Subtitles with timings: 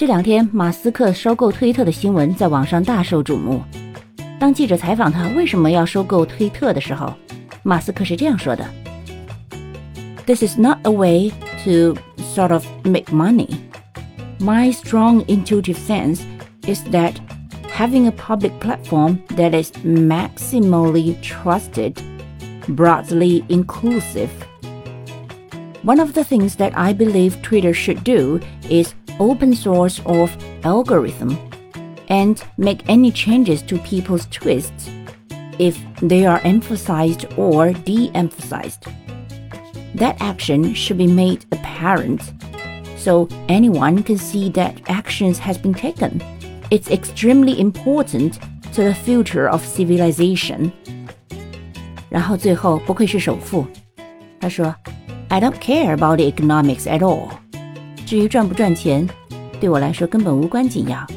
[0.00, 3.62] 这两天，马斯克收购推特的新闻在网上大受瞩目。
[4.38, 7.14] 当记者采访他为什么要收购推特的时候，
[7.62, 8.66] 马斯克是这样说的：“
[10.26, 11.32] This is not a way
[11.64, 11.96] to
[12.34, 13.48] sort of make money.
[14.38, 16.20] My strong intuitive sense
[16.66, 17.14] is that
[17.70, 21.94] having a public platform that is maximally trusted,
[22.68, 24.28] broadly inclusive.
[25.82, 31.37] One of the things that I believe Twitter should do is open source of algorithm
[32.09, 34.89] and make any changes to people's tweets
[35.59, 38.87] if they are emphasized or de-emphasized.
[39.95, 42.33] That action should be made apparent
[42.97, 46.21] so anyone can see that actions has been taken.
[46.71, 48.39] It's extremely important
[48.73, 50.71] to the future of civilization.
[52.09, 53.65] 然后最后不愧是首富，
[54.39, 54.75] 他说
[55.29, 57.40] ，I don't care about the economics at all。
[58.11, 59.07] 至于赚不赚钱，
[59.61, 61.07] 对我来说根本无关紧要。